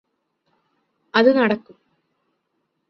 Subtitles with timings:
[1.13, 1.77] അത് നടക്കും